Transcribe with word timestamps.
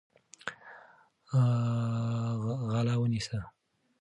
غله 2.71 2.95
ونیسئ. 3.01 3.37